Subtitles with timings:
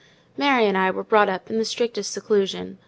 [0.35, 2.79] Mary and I were brought up in the strictest seclusion.